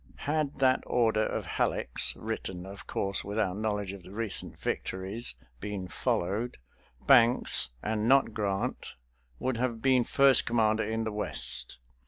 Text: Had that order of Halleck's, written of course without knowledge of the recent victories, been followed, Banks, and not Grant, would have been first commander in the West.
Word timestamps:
Had 0.25 0.57
that 0.57 0.83
order 0.87 1.23
of 1.23 1.45
Halleck's, 1.45 2.15
written 2.15 2.65
of 2.65 2.87
course 2.87 3.23
without 3.23 3.57
knowledge 3.57 3.91
of 3.91 4.01
the 4.01 4.09
recent 4.09 4.59
victories, 4.59 5.35
been 5.59 5.87
followed, 5.87 6.57
Banks, 7.05 7.75
and 7.83 8.07
not 8.07 8.33
Grant, 8.33 8.95
would 9.37 9.57
have 9.57 9.79
been 9.79 10.03
first 10.03 10.43
commander 10.47 10.81
in 10.83 11.03
the 11.03 11.11
West. 11.11 11.77